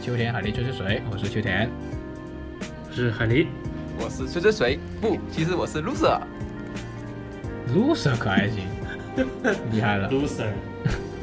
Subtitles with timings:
[0.00, 1.68] 秋田海狸吹吹水，我是秋田，
[2.88, 3.46] 我是海狸，
[3.98, 6.18] 我是吹吹水，不，其实我是 loser。
[7.74, 8.64] loser 可还行，
[9.70, 10.10] 厉害了。
[10.10, 10.48] loser。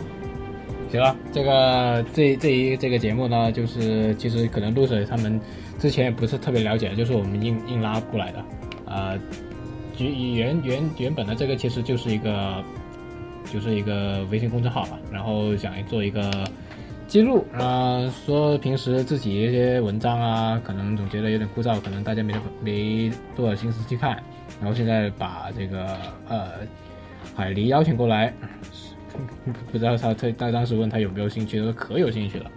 [0.91, 5.41] 行了，这个这这一这个节目呢，就是其实可能 loser 他们
[5.79, 8.45] 之前也不是特别了解，就是我们硬硬拉过来的，
[8.85, 9.19] 呃，
[9.97, 12.63] 原原原原本的这个其实就是一个
[13.51, 16.21] 就是一个微信公众号吧，然后想做一个
[17.07, 24.21] 记录啊、说平时自己一些文章啊，可能总觉得有点枯燥，可能大家没没多少心思去看，
[24.59, 25.97] 然后现在把这个
[26.27, 26.49] 呃
[27.35, 28.33] 海狸邀请过来。
[29.71, 32.51] 不知道他他他当时问他有没有兴趣，他说可有兴趣了，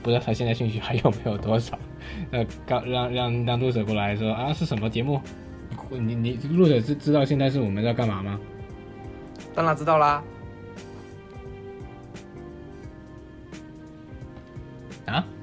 [0.00, 1.76] 不知道他现在兴趣还有没有多少。
[2.30, 5.20] 呃，刚让让让陆者过来说啊是什么节目？
[5.90, 8.38] 你你陆者知知道现在是我们在干嘛吗？
[9.56, 10.22] 当然知道啦，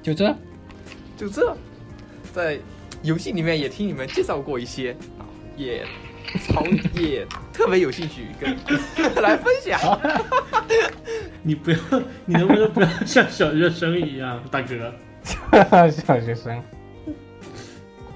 [0.02, 0.34] 就这？
[1.16, 1.56] 就这，
[2.32, 2.58] 在
[3.02, 5.22] 游戏里面也听你们介绍过一些，啊
[5.56, 5.84] 也
[6.48, 6.64] 超
[6.98, 8.56] 也特别有兴趣跟
[9.22, 9.78] 来分享。
[11.42, 11.78] 你不要，
[12.24, 14.92] 你能不能不要像小学生一样，大哥？
[15.90, 16.60] 小学生。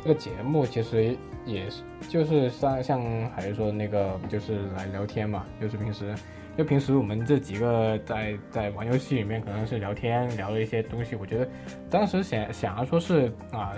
[0.02, 6.14] 这个节目其实也是，就是像像还是说那个，就是来聊天嘛，就是平时，
[6.56, 11.48] 就平时我们这几个在在玩游戏里面可能是聊天聊了一些东西，我觉得
[11.90, 13.72] 当时想想要说是啊，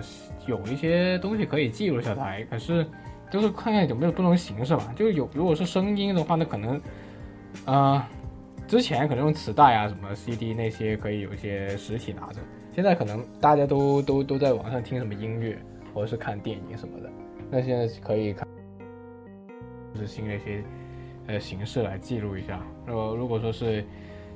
[0.47, 2.87] 有一些东西可以记录下来，可是
[3.31, 6.81] 就是看看有没有不同形式吧，就是有如果是声音的话，那可能
[7.65, 8.09] 啊。
[8.67, 12.41] 之前可能用磁带啊、什么 CD 那些可以有一些实体拿着，
[12.71, 15.59] 现在可能大家都都都在网上听什么音乐，
[15.95, 17.11] 或者是看电影什么的。
[17.51, 18.47] 那现在可以看，
[19.95, 20.63] 就是新的一些
[21.29, 22.61] 呃形式来记录一下。
[22.85, 23.85] 如果如果说是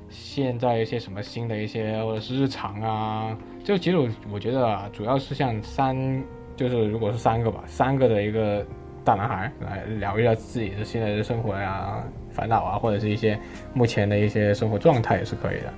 [0.09, 3.97] 现在一些什么新的一些或者是日常啊，就其实
[4.31, 6.23] 我觉得啊，主要是像三，
[6.55, 8.65] 就是如果是三个吧，三个的一个
[9.03, 13.37] 大男孩来聊一下自己的现在的生活呀、烦恼啊，或者是一些
[13.73, 15.73] 目前的一些生活状态也是可以的。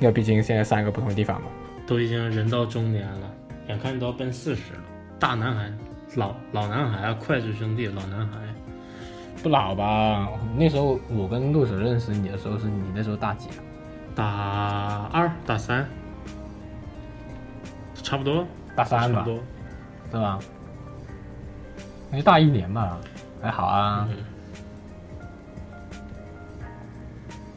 [0.00, 1.46] 因为毕竟现在三个不同的地方嘛。
[1.86, 3.30] 都已经人到中年了，
[3.68, 4.80] 眼看都要奔四十了，
[5.20, 5.72] 大男孩、
[6.16, 8.38] 老老男孩啊，筷子兄弟，老男孩。
[9.44, 10.26] 不老吧？
[10.56, 13.60] 那时候我跟陆手认识你的时候，是你那时候大几啊？
[14.14, 15.86] 大二、大三，
[18.02, 19.38] 差不多，大三吧，差不多。
[20.10, 20.38] 对吧？
[22.10, 22.98] 那就大一年吧，
[23.42, 24.08] 还好啊。
[24.10, 24.16] 嗯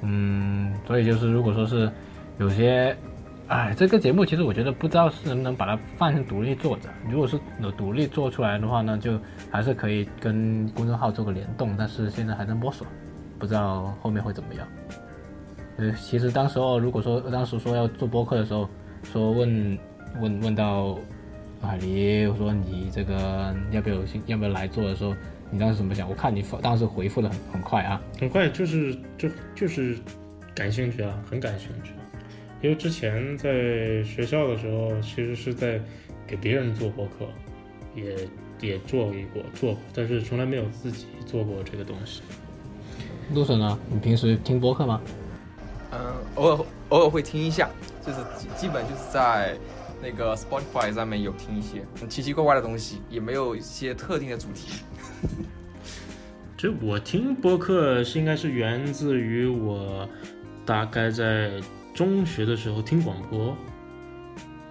[0.02, 1.90] 嗯，所以就是如果说是
[2.38, 2.98] 有些，
[3.48, 6.90] 哎，这个节目其实我觉得不知道是能不能把它放成独立做着。
[7.10, 9.18] 如果是有独立做出来的话呢，就
[9.50, 12.86] 还是可以跟公众号做个联动，但是现在还在摸索，
[13.40, 14.68] 不知道后面会怎么样。
[15.78, 18.68] 呃，其实当时候如果说当时说要做播客的时候，
[19.04, 19.80] 说问
[20.20, 20.98] 问问到
[21.62, 25.16] 海狸，我说你这个要不要有兴要不要来做的时候，
[25.50, 26.10] 你当时怎么想？
[26.10, 28.02] 我看你发当时回复的很很快啊。
[28.20, 29.98] 很快就是就就是
[30.54, 31.94] 感兴趣啊，很感兴趣。
[32.62, 35.80] 因为之前在学校的时候，其实是在
[36.26, 37.28] 给别人做播客，
[37.96, 38.16] 也
[38.60, 42.22] 也做过做过，但是从来没有自己做过这个东西。
[43.34, 43.78] 陆神呢？
[43.92, 45.02] 你平时听播客吗？
[45.92, 46.00] 嗯，
[46.36, 47.70] 偶尔偶尔会听一下，
[48.06, 49.56] 就是基基本就是在
[50.02, 54.82] 那个 Spotify 上面有听一些奇奇怪怪的东西，也没有一些特定的主题。
[56.58, 60.10] 这我听播客是应该是源自于我
[60.66, 61.52] 大概在
[61.98, 63.58] 中学的时候听广播，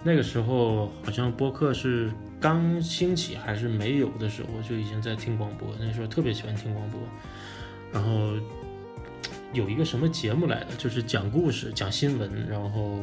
[0.05, 5.75] 那个时候好像播客是刚兴起还是没有的时候，就已经在听广播。
[5.81, 7.01] 那时候特别喜欢听广播，
[7.93, 8.35] 然后
[9.53, 13.01] 有一个什么节目来的，就是讲故事、讲新闻，然后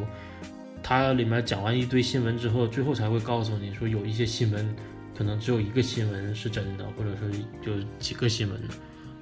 [0.81, 4.73] 它里面讲完一堆新闻之后，最后才会告诉你说有一些新闻
[5.17, 7.27] 可能只有一个新闻是真的，或者说
[7.65, 8.57] 有几个新闻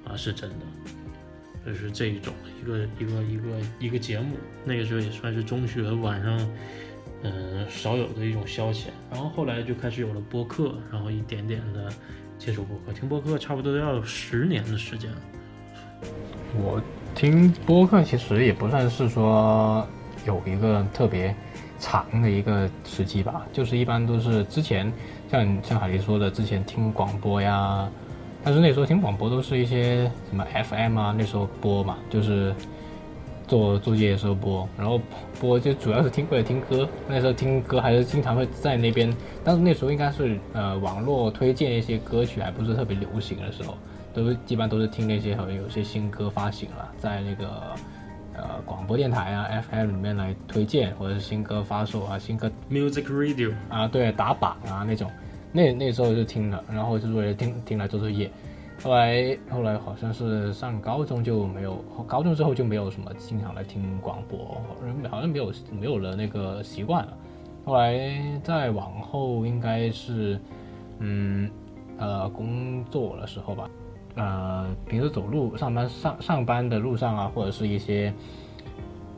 [0.06, 0.66] 啊是真的，
[1.66, 3.44] 就是这一种一个一个一个
[3.80, 4.36] 一个节目。
[4.66, 6.50] 那个时候也算是中学晚上，
[7.24, 8.86] 嗯、少有的一种消遣。
[9.12, 11.92] 然后后来就开始有了播客，然后一点点的
[12.38, 15.18] 接触播客，听播客差不多都要有十年的时间了。
[16.56, 16.82] 我
[17.16, 19.88] 听播客其实也不算是说
[20.26, 21.34] 有一个特别
[21.80, 24.92] 长的一个时期吧，就是一般都是之前
[25.30, 27.90] 像像海狸说的，之前听广播呀，
[28.44, 32.54] 但是那时候听广播都是一些什么 FM 啊，那时候播嘛，就是
[33.48, 35.00] 做作业的时候播，然后
[35.40, 43.78] 播就主要是听为了听歌，那时候听歌还是经常会在那边，但是那时候应该是呃网络推荐一些歌曲还不是特别流行的时候。
[44.14, 47.48] 都是基本上都是听那些好像有些新歌发行了，在那个
[48.36, 55.10] 呃广播电台啊 FM 里面来推荐，或者是新歌发售啊，新歌 Music Radio 啊，对，打榜啊那种，
[55.52, 58.30] 那那时候就听了，然后就是为了听听来做作业。
[58.84, 64.60] 后来后来好像是上高中就没有，高中之后就没有什么经常来听广播，
[65.08, 67.14] 好像没有没有了那个习惯了。
[67.64, 68.12] 后来
[68.44, 70.40] 再往后应该是，
[70.98, 71.48] 嗯，
[72.00, 73.70] 呃，工作的时候吧，
[74.16, 78.12] 呃，平时走路上班上上班的路上啊，或者是一些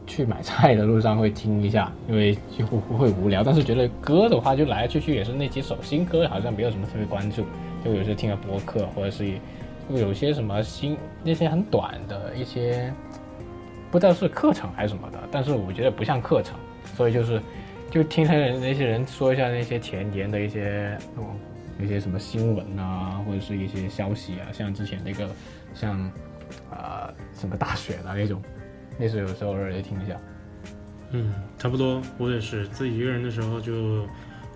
[0.06, 3.44] 去买菜的路上会听一下，因为几乎不会无聊。
[3.44, 7.46] 但是觉得歌的话，就来来去去也是那几首新歌，好像没有什么特别关注。
[7.84, 9.34] 就有时听个播客，或者是
[9.90, 12.94] 有些什么新那些很短的一些，
[13.92, 16.56] 不知道是课程还是什么的，但是我觉得不像课程，
[16.96, 17.42] 所以就是
[17.92, 20.98] 就听他人那些人说一下那些前沿的一些
[21.82, 25.30] 一些什么新闻啊，或者是一些消息啊，像之前那个
[25.74, 26.00] 像
[26.72, 28.42] 啊什么大选啊那种，
[28.98, 30.20] 那时候有时候偶尔也听一下。
[31.12, 34.08] 嗯，差不多，我也是自己一个人的时候就。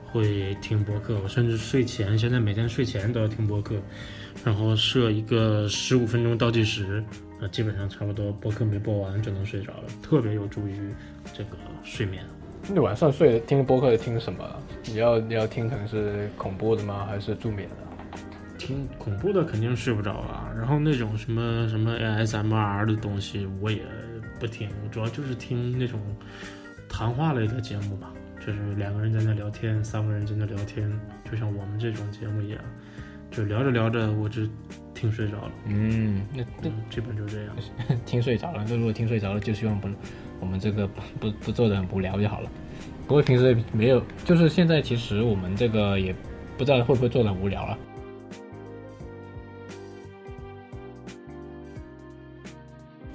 [0.10, 3.76] 会听播客，我甚至睡前，现在每天睡前都要听播客，
[4.44, 7.04] 然后设一个十五分钟倒计时，
[7.42, 10.94] 啊，基本上差不多播客没播完就能睡着了，特别有助于
[11.34, 12.24] 这个睡眠。
[12.70, 14.46] 你晚上睡听播客听什么？
[14.86, 17.06] 你要你要听可能是恐怖的吗？
[17.06, 18.18] 还是助眠的？
[18.58, 23.82] 听恐怖的肯定睡不着啊，然后那种什么什么 ASMR 的东西我也
[24.40, 26.00] 不听，我主要就是听那种
[26.88, 28.14] 谈话类的节目吧。
[28.40, 30.90] 就是两个人在那聊天，三个人在那聊天，
[31.30, 32.60] 就像我们这种节目一样，
[33.30, 34.44] 就聊着聊着我就
[34.94, 35.52] 听睡着了。
[35.66, 37.56] 嗯，那那基本就这样，
[38.06, 38.64] 听睡着了。
[38.70, 39.90] 那如果听睡着了，就希望不
[40.40, 40.88] 我们这个
[41.20, 42.50] 不不做的很无聊就好了。
[43.06, 46.16] 不过平时没有，就是现在其实我们这个也
[46.58, 47.78] 不知道会不会做的无聊了。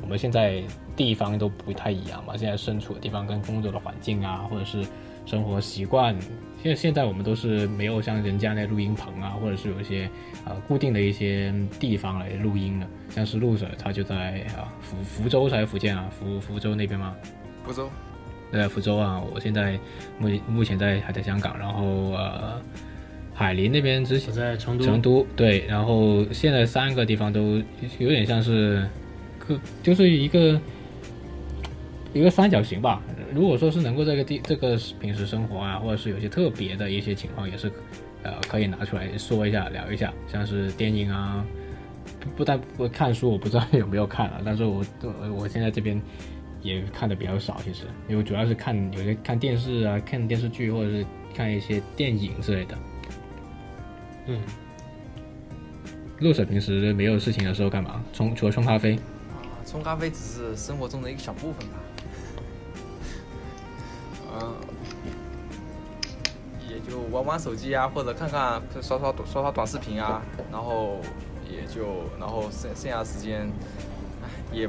[0.03, 0.63] 我们现在
[0.97, 4.85] 地方都不太一样嘛，现在身处的地方跟工作的环境啊，或者是。
[5.25, 6.17] 生活习惯，
[6.65, 10.11] 现现在我们都是没有像人家那录音棚啊，或者是有一些
[10.45, 17.15] 呃固定的一些地方来录音的，像是录者他就在啊福福州还是福建啊福福州那边吗？
[17.65, 17.89] 福州，
[18.53, 19.79] 在福州啊，我现在
[20.19, 21.85] 目目前在还在香港，然后
[22.15, 22.61] 呃
[23.33, 27.63] 海林那边之前在成都，成都对，然后现在三个地方都
[28.01, 28.85] 有点像是
[29.39, 30.61] 各就是一个
[32.13, 33.01] 一个三角形吧。
[33.35, 37.73] 如果说是能够这个地这个平时生活啊，或者是有些特别的一些情况，也是，
[38.23, 41.43] 呃，可以拿出来说一下聊一下，像是电影啊，
[42.21, 44.85] 不不但不看书，我不知道有没有看啊，但是我
[45.35, 46.01] 我现在这边
[46.61, 52.77] 也看的比较少，其实因为主要是看有些看电视啊，看电视剧或者是看一些电影之类的。
[54.27, 54.39] 嗯，
[56.21, 58.05] 陆婶平时没有事情的时候干嘛？
[58.13, 58.95] 冲除了冲咖啡？
[58.95, 61.79] 啊，冲咖啡只是生活中的一个小部分吧。
[66.93, 70.21] 就玩玩手机啊，或者看看刷刷短刷刷短视频啊，
[70.53, 70.99] 然后
[71.51, 73.51] 也就然后剩剩下的时间，
[74.23, 74.69] 唉，也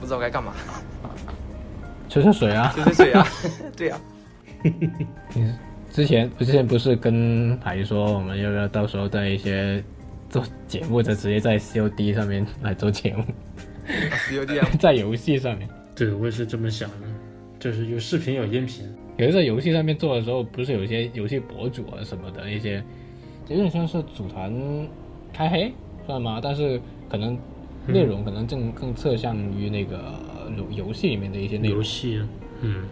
[0.00, 0.52] 不知道该干嘛。
[2.08, 2.72] 吹吹水啊！
[2.74, 3.26] 吹吹水啊！
[3.76, 4.00] 对呀。
[5.32, 5.54] 你
[5.92, 9.82] 之前之前不是跟海姨说，我们要不要到时候在一些
[10.28, 13.24] 做节目的直接在 COD 上面来做节目
[14.28, 15.68] ？COD 啊， 在游戏上面。
[15.94, 17.06] 对，我也是这么想的。
[17.60, 22.82] 就是有视频有音频，有的在游戏上面做的时候，不是有些游戏博主啊什么的一些，
[23.48, 24.52] 有点像是组团
[25.32, 25.72] 开黑
[26.06, 26.40] 算吗？
[26.42, 27.38] 但是可能
[27.86, 30.14] 内容可能更更侧向于那个
[30.56, 31.76] 游游戏里面的一些内容。
[31.78, 32.20] 游戏，
[32.60, 32.84] 嗯。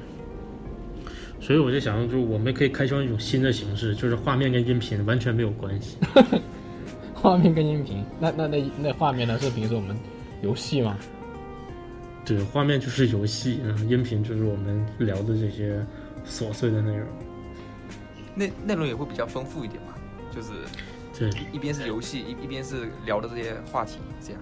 [1.40, 5.96] 所以我就想，就我们可以开创一种新的形式，就是画面跟音频完全没有关系。
[7.12, 9.36] 画面跟音频，那那那那画面呢？
[9.40, 9.96] 是平时我们
[10.40, 10.96] 游戏吗？
[12.24, 15.84] 对，画面就是游戏，然后音频就是我们聊的这些
[16.26, 17.06] 琐碎的内容。
[18.34, 19.92] 内内容也会比较丰富一点嘛，
[20.34, 20.50] 就是
[21.18, 24.40] 对，一边是游戏，一一边是聊的这些话题，这样。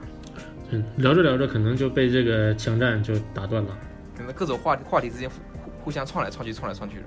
[0.71, 3.77] 嗯，聊着聊着可能就被这个枪战就打断了。
[4.17, 5.37] 可能各种话话题之间互
[5.85, 7.03] 互相串来串去，串来串去的。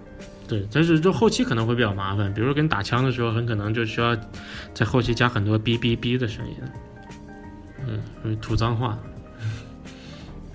[0.46, 4.14] 对，但是就后期可能会比较麻烦，比如说跟打枪的时候，很可能就需要
[4.74, 6.56] 在后期加很多哔哔哔的声音。
[8.24, 9.00] 嗯，吐脏话。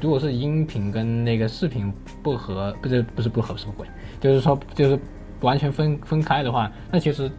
[0.01, 3.87] 如果是音频跟那个视频不合，不是不是不合什么鬼，
[4.21, 4.99] 就是说就是
[5.41, 7.31] 完全分分开的话，那其实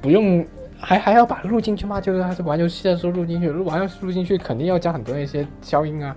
[0.00, 0.44] 不用
[0.78, 2.00] 还还要把录进去吗？
[2.00, 6.14] 就是还是玩游戏的时候录进去，录玩游戏录进去肯定要加很多那些消音啊，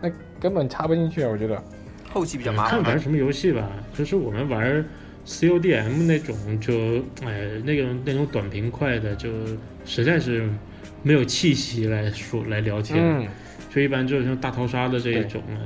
[0.00, 1.62] 那根本插不进去啊，我觉得。
[2.12, 2.82] 后期比较麻烦。
[2.82, 4.84] 看玩什么游戏吧，就是我们玩
[5.26, 9.28] CODM 那种，就哎那个那种短平快的，就
[9.84, 10.48] 实在是
[11.02, 13.28] 没有气息来说来聊天。
[13.72, 15.62] 就一般就是像大逃杀的这一种啊，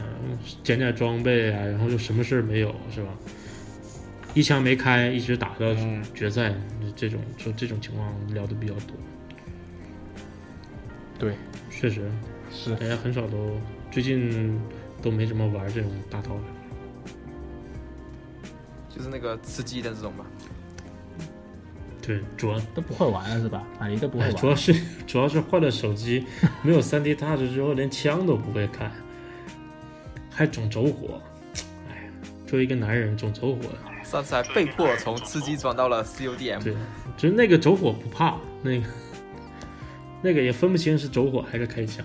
[0.63, 3.09] 捡点装备啊，然后就什么事儿没有，是吧？
[4.35, 6.53] 一枪没开，一直打到嗯，决赛，
[6.97, 8.97] 这种就这种情况聊的比较多。
[11.17, 11.37] 对，
[11.71, 12.11] 确实，
[12.51, 13.57] 是大家很少都
[13.93, 14.61] 最近
[15.01, 16.43] 都没怎么玩这种大逃杀。
[18.89, 20.27] 就是那个吃鸡的这种吧。
[22.03, 23.65] 对，主要都不会玩了是吧？
[23.79, 24.37] 啊，你都不会哎，玩。
[24.37, 24.75] 主要是
[25.07, 26.27] 主要是换了手机，
[26.63, 28.91] 没有三 D Touch 之后，连枪都不会开，
[30.31, 31.21] 还总走火。
[31.89, 32.13] 哎呀，
[32.47, 33.61] 作为一个男人，总走火。
[34.05, 36.75] 上次还被迫从吃鸡转到了 CODM，对，
[37.17, 38.87] 就是那个走火不怕，那个
[40.23, 42.05] 那个也分不清是走火还是开枪。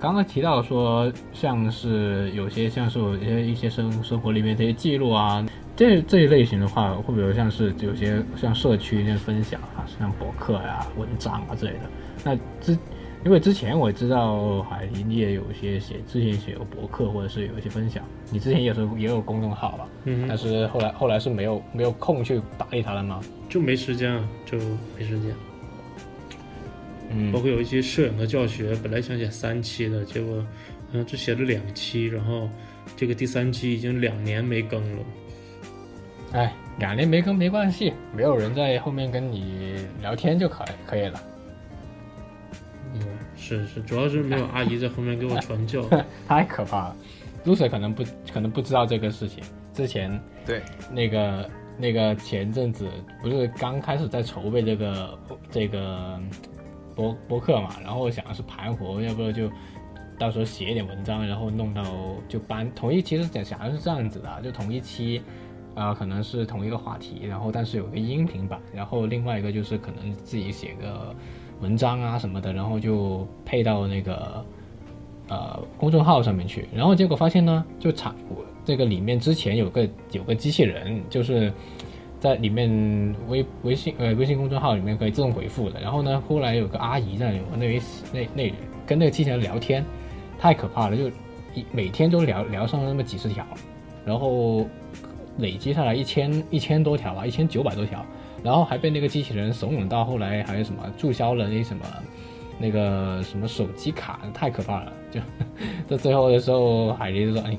[0.00, 5.44] 刚刚提到说，像是有些像是有一些一些生生活里面这些记录啊，
[5.74, 11.80] 这这一类型的话，会不会像是有些像社区那些分享啊，像博客呀、文章啊之类的？
[12.22, 12.78] 那之
[13.24, 19.88] 因为之前我知道海狸你也有一些写，之前写有博客或者是有一些分享，你之前也是也有公众号吧？
[20.04, 23.20] 嗯但，是后来后来是没有没有空去打理它了吗？
[23.48, 24.56] 就没时间啊，就
[24.96, 25.34] 没时间。
[27.10, 30.44] 嗯包括有一些摄影的教学，本来想写三期的，结果
[30.92, 32.48] 嗯只写了两期，然后
[32.96, 35.02] 这个第三期已经两年没更了。
[36.32, 41.20] 哎，两年没更没关系，没有人在后面跟你聊天就可可以了。
[43.56, 45.82] 嗯，是是，主要是没有阿姨在后面给我 传教。
[46.28, 46.96] 太可怕了。
[47.44, 50.62] Lucy 可能不可能不知道这个事情，之前对，
[50.92, 52.88] 那个那个前阵子
[53.22, 55.18] 不是刚开始在筹备这个
[55.50, 56.20] 这个
[56.94, 59.50] 播播客嘛，然后想的是盘活，要不就
[60.18, 61.84] 到时候写一点文章，然后弄到
[62.28, 65.22] 就搬同一，其实想想的是这样子的啊，就同一期。
[65.74, 71.14] 啊、可能是同一个话题，然后但是有个音频版，然后另外一个就是可能自己写个
[71.60, 74.44] 文章啊什么的，然后就配到那个
[75.28, 78.14] 呃公众号上面去，然后结果发现呢，就产
[78.64, 81.52] 这个里面之前有个有个机器人，就是
[82.20, 87.80] 在里面微微信呃微信公众号里面可以自动回复的，然后呢，后来有个阿姨在那里那里
[88.12, 88.54] 那那里
[88.86, 89.84] 跟那个机器人聊天，
[90.38, 91.08] 太可怕了，就
[91.54, 93.44] 一每天都聊聊上那么几十条，
[94.04, 94.66] 然后
[95.38, 98.04] 累积下来一千一千多条吧，一千九百多条，
[98.42, 101.84] 然后还被那个机器人怂恿到后来还有什么注销了那什么
[102.58, 104.92] 那个什么手机卡，太可怕了。
[105.10, 105.20] 就
[105.88, 107.58] 这最后的时候，海狸就说：“哎，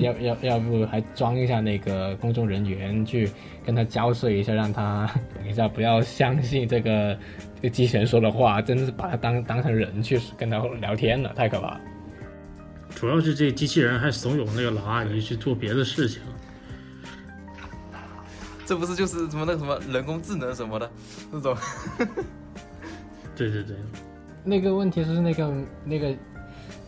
[0.00, 3.30] 要要要不还装一下那个公众人员去
[3.64, 7.16] 跟他交涉一下，让他等一下不要相信这个
[7.56, 11.80] 这个机器人说的话，真的是把他当当成人去跟他聊天了，太可怕。”
[12.94, 16.22] 主要是这机器人还怂恿那个老阿姨去做别的事情。
[18.66, 20.90] 这不是就是什么那个什么人工智能什么的
[21.30, 21.56] 那种，
[23.36, 23.76] 对对对，
[24.42, 25.52] 那个问题是那个
[25.84, 26.14] 那个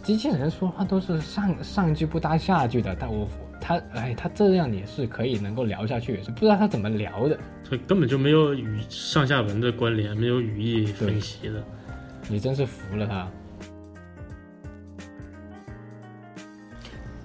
[0.02, 3.28] 机器人说话都是上上句不搭下句的，但我
[3.61, 7.38] 他哎他这样也是可以能够聊下去，是不知道他怎么聊的。
[7.68, 11.62] 他根本就没有语上下文的关联，没有语义分析的。
[12.28, 13.28] 你真是服了他。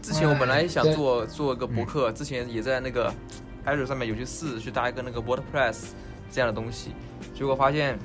[0.01, 3.13] 之前我本来想哎做做一个博客，之前也在那个
[3.65, 5.89] Azure 上面有去试去搭一个那个 WordPress
[6.31, 6.91] 这样的东西，
[7.33, 7.97] 结果发现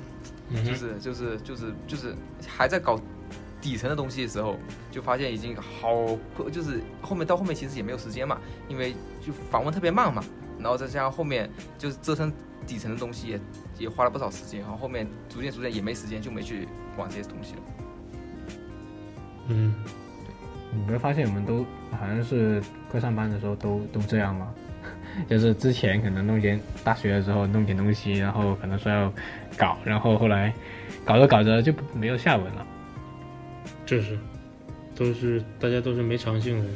[0.65, 2.15] 就是就是就是就是
[2.47, 2.99] 还在搞
[3.59, 4.57] 底层的东西的时候，
[4.91, 6.17] 就发现已经好
[6.51, 8.37] 就是后面到后面其实也没有时间嘛，
[8.67, 10.23] 因为就访问特别慢嘛，
[10.59, 12.31] 然后再加上后面就是折腾
[12.65, 13.39] 底层的东西也
[13.79, 17.61] 也花了不少时间，然后后面逐渐逐渐也没时间，就没去玩这些东西了。
[19.47, 19.73] 嗯，
[20.71, 22.61] 你没有发现我们都好像是
[22.91, 24.53] 快上班的时候都都这样吗？
[25.29, 29.11] 就是之前可能弄点大学的时候弄点东西，然后可能说要
[29.57, 30.53] 搞，然后后来
[31.03, 32.65] 搞着搞着就没有下文了。
[33.85, 34.17] 这是
[34.95, 36.69] 都是大家都是没长性的。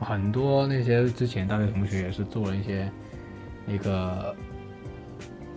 [0.00, 2.90] 很多那些之前大学同学也是做了一些
[3.64, 4.34] 那个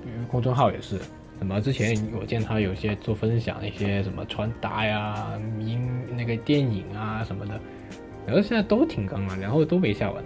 [0.06, 0.98] 嗯公众号也是，
[1.38, 7.60] 什么之前我见他有些做分享一些什么穿搭呀、音那个电影啊什么的，
[8.25, 10.24] 然后现在都停更了，然后都没下文。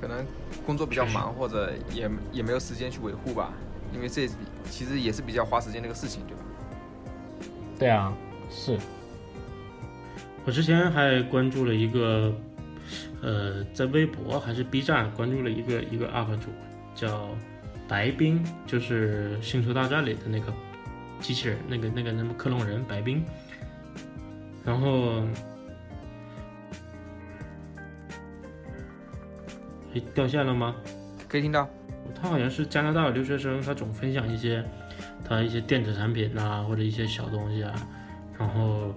[0.00, 0.24] 可能
[0.64, 3.52] 工作比较忙，或者也也没有时间去维护吧，
[3.94, 4.28] 因为这
[4.70, 6.42] 其实也是比较花时间的一个事情，对吧？
[7.78, 8.12] 对啊，
[8.50, 8.76] 是
[10.44, 12.32] 我之前还关注了一个，
[13.22, 16.50] 呃，在微博还是 B 站关注了一个一个 UP 主，
[16.94, 17.28] 叫
[17.88, 20.52] 白冰，就是《星球大战》里的那个
[21.20, 23.24] 机器人，那个那个什么克隆人白冰。
[24.64, 25.22] 然后，
[29.96, 30.74] 哎，掉线了吗？
[31.28, 31.68] 可以听到，
[32.14, 34.64] 他好像是加拿大的留学生，他总分享一些
[35.24, 37.72] 他一些电子产品呐、或者一些小东西啊，
[38.38, 38.94] 然后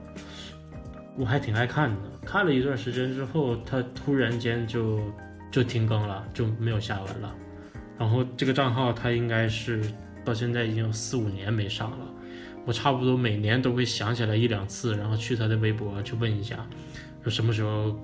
[1.18, 1.98] 我还挺爱看的。
[2.26, 5.00] 看了一段时间之后，他突然间就
[5.50, 7.34] 就停更了，就没有下文了。
[7.98, 9.82] 然后这个账号他应该是
[10.24, 12.06] 到现在已经有四五年没上了。
[12.66, 16.64] 我差不多每年都会想起来一两次，然后去他的微博去问一下，
[17.24, 17.98] 说什么时候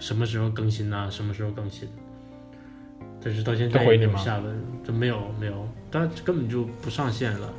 [0.00, 1.86] 什么时候更新呐、什么时候更新。
[3.26, 7.52] 但是到现在也没有他回你吗下文，就没有没有，他根本就不上线了，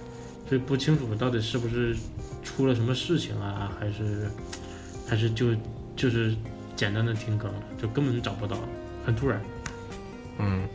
[0.47, 1.93] 所以不清楚到底是不是
[2.41, 4.29] 出了什么事情啊，还是
[5.05, 5.47] 还是就
[5.93, 6.33] 就是
[6.73, 8.57] 简单的停更了，就根本找不到，
[9.05, 9.41] 很突然。
[10.39, 10.65] 嗯，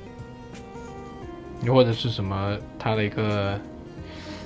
[1.63, 3.59] 又或者是什么他的一个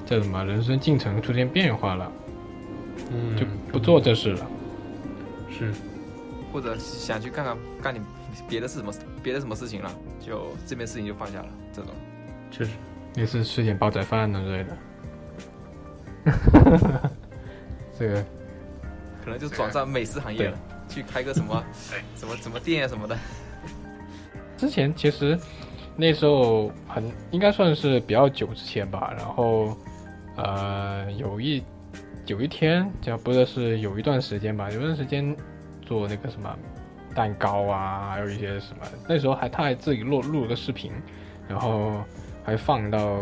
[0.04, 2.12] 叫什么人生进程出现变化了，
[3.10, 4.46] 嗯，就不做这事了。
[5.50, 5.72] 是
[6.52, 8.04] 或者想去干干干点
[8.48, 9.90] 别的是什么别的什么事情了，
[10.20, 11.90] 就这边事情就放下了，这种。
[12.50, 12.70] 确实，
[13.14, 14.76] 也是吃点煲仔饭呢之类的。
[17.98, 18.24] 这个
[19.24, 21.64] 可能就转战美食行业了，去开个什么
[22.16, 23.16] 什么什么店啊什么的。
[24.56, 25.38] 之前其实
[25.96, 29.76] 那时候很应该算是比较久之前吧，然后
[30.36, 31.62] 呃有一
[32.26, 35.36] 有一天，就不是是有一段时间吧，有一段时间
[35.82, 36.56] 做那个什么
[37.16, 40.92] 蛋糕啊，还有一些什么，那时候还他还自己录录了个视频，
[41.48, 42.04] 然后
[42.44, 43.18] 还放到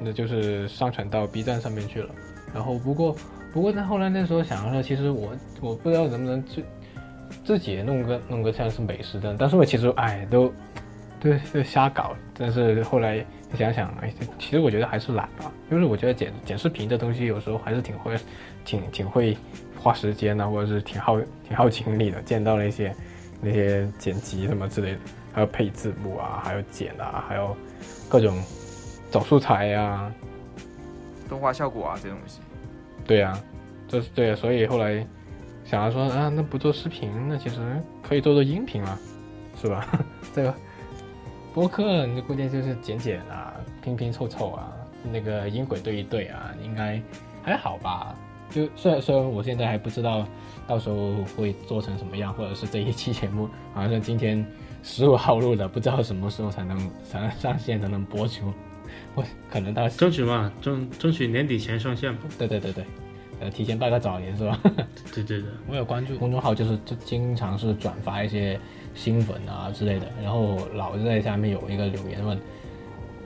[0.00, 2.10] 那就是上传到 B 站上面去了。
[2.52, 3.16] 然后不过
[3.52, 6.62] 不过他后来那时候想说，其实我我不知道能不能自
[7.44, 10.52] 自己弄个弄个像是美食的，但是我其实哎都
[11.20, 13.24] 对就瞎搞，但是后来
[13.54, 18.16] 想想，哎，其实我觉得还是懒吧，就是我觉得剪剪视频这东西有时候还是挺会
[18.64, 19.36] 挺挺会
[19.78, 22.94] 花时间的，或者是挺耗挺耗精力的，见到了一些
[23.44, 24.98] 那些剪辑什么之类的，
[25.32, 27.56] 还有配字幕啊，还有剪啊，还有
[28.08, 28.40] 各种
[29.10, 30.10] 找素材啊、
[31.28, 32.40] 动画效果啊这些东西，
[33.04, 33.36] 对呀、
[33.88, 35.04] 这是对啊，所以后来
[35.64, 37.58] 想要说啊，那不做视频，那其实
[38.02, 38.98] 可以做做音频啊，
[39.60, 39.86] 是吧？
[40.32, 40.54] 这个
[41.52, 44.72] 播客你估计就是剪剪啊，拼拼凑凑啊，
[45.12, 47.02] 那个音轨对一对啊，应该
[47.42, 48.14] 还好吧？
[48.54, 50.26] 就虽然虽然我现在还不知道
[50.66, 54.44] 到时候会做成什么样，或者是这一期节目好像今天
[54.82, 58.52] 十五号录的，不知道什么时候才能才能上线才能播出，
[59.14, 62.22] 我可能到 争取嘛，争争取年底前上线吧。
[62.38, 62.84] 对对对对，
[63.40, 64.58] 呃，提前拜个早年是吧？
[65.14, 68.58] 对对对，我有关注公众号，就是就经常是转发一些
[68.94, 72.38] 新闻啊之类的，然后老是在下面有一个留言问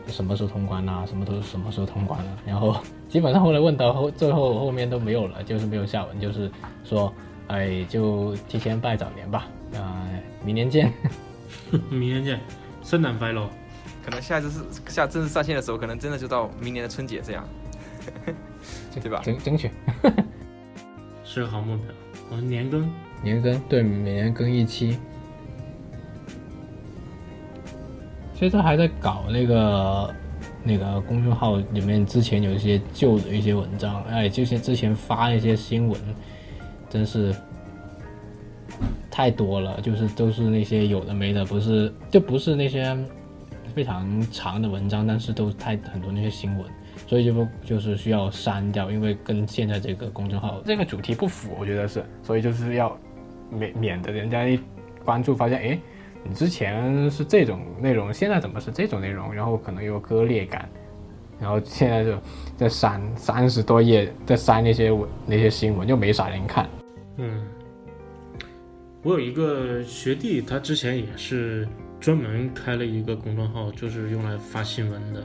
[0.09, 2.77] 什么时候通关啊，什么都什么时候通关啊， 然后
[3.09, 6.51] 基本上后来问到后最后后面都没有了，就是没有下文，就是
[6.85, 7.13] 说
[7.49, 10.09] 哎就提前拜早年吧，啊、
[10.45, 10.93] 明年见。
[11.91, 12.41] 明年见，
[12.83, 13.49] 圣诞快乐。
[14.05, 17.45] 可能下一次是下正式上线的时候，可能真的就到明年的春节这样，
[19.03, 19.21] 对吧？
[19.25, 19.69] 争争取
[21.25, 21.87] 是个好目标。
[22.31, 22.89] 我们年更，
[23.23, 24.99] 年更，对，每年更一期。
[28.39, 30.15] 其实还在搞那个
[30.63, 35.99] 那个公众号里面，之前有一些旧的一些文章，哎，就是之前发一些新闻，
[36.91, 37.35] 真是
[39.11, 42.95] 太多了，就是都是那些有的没的，不是就不是那些
[43.75, 46.67] 非常长的文章，但是都太很多那些新闻，
[47.07, 52.95] 所以就不就是需要删掉，因为跟现在这个公众号这个主题不符，我觉得是，所以就是要
[53.51, 54.61] 免免得人家一
[55.07, 55.79] 关注发现，哎，
[56.29, 60.69] 你之前是这种内容，现在怎么是这种内容，然后可能有割裂感，
[61.41, 62.19] 然后现在就
[62.57, 66.69] 在删三十多页，在删那些文那些新闻，就没啥人看。
[67.19, 67.47] 嗯，
[69.03, 71.67] 我有一个学弟，他之前也是
[72.01, 75.23] 专门开了一个公众号，就是用来发新闻的。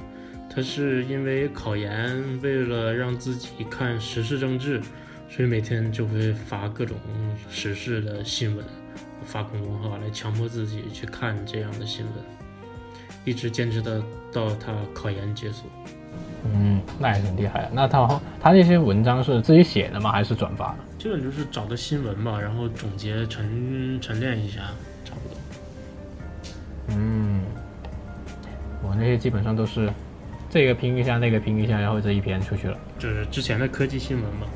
[0.54, 4.82] 他是因为考研，为了让自己看时事政治，
[5.30, 6.98] 所以每天就会发各种
[7.50, 8.66] 时事的新闻，
[9.26, 12.14] 发公众号来强迫自己去看这样的新闻，
[13.26, 15.64] 一直坚持的到他考研结束。
[16.44, 17.70] 嗯，那也挺厉害的。
[17.72, 20.12] 那他他那些文章是自己写的吗？
[20.12, 20.78] 还是转发的？
[20.98, 24.62] 基本就是找的新闻吧，然后总结沉沉淀一下，
[25.06, 25.38] 差不多。
[26.90, 27.42] 嗯，
[28.84, 29.92] 我那些基本上都是
[30.50, 32.78] 这个拼一下，那个拼一下，然后这一篇出去了。
[32.98, 34.48] 就是之前的科技新闻嘛。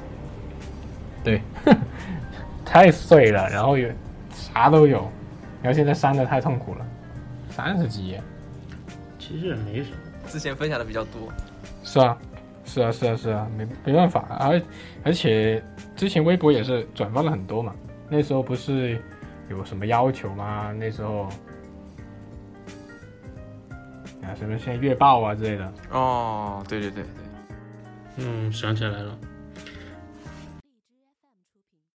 [1.23, 1.41] 对，
[2.65, 3.87] 太碎了，然后有
[4.55, 5.07] 啥都有，
[5.61, 6.85] 然后现在删的太痛苦了，
[7.49, 8.23] 三十几页。
[9.19, 9.97] 其实也没什么。
[10.27, 11.31] 之前分享的比较多，
[11.83, 12.17] 是啊，
[12.63, 14.61] 是啊，是啊，是啊，没没办法，而
[15.03, 15.61] 而且
[15.95, 17.75] 之前微博也是转发了很多嘛，
[18.09, 18.97] 那时候不是
[19.49, 20.71] 有什么要求吗？
[20.79, 21.23] 那时候
[24.23, 29.17] 啊，什么现在月报啊之类的，哦，对对对对，嗯，想起来了，